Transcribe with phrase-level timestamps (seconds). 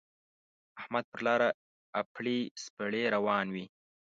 [0.79, 1.49] احمد پر لاره
[2.01, 3.65] اپړې سپړې روان وِي.